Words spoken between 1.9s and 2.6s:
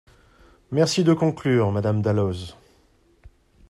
Dalloz.